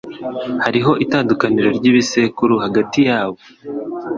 Hariho 0.65 0.91
itandukaniro 1.05 1.69
ryibisekuru 1.77 2.53
hagati 2.63 2.99
yabo. 3.09 3.39